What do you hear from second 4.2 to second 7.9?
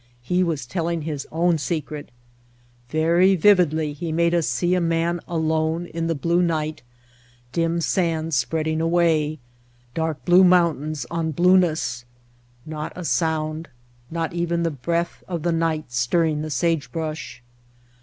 us see a man alone in the blue night, dim